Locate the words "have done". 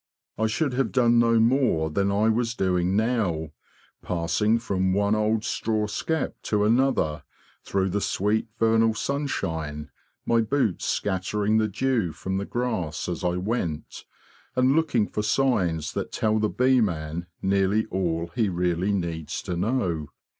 0.73-1.19